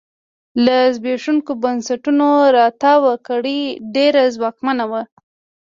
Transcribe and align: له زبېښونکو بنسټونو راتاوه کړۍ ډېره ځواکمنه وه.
له 0.65 0.77
زبېښونکو 0.95 1.51
بنسټونو 1.63 2.27
راتاوه 2.57 3.13
کړۍ 3.27 3.61
ډېره 3.95 4.21
ځواکمنه 4.35 4.85
وه. 4.91 5.01